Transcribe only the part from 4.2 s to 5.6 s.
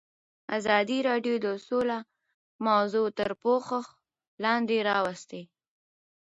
لاندې راوستې.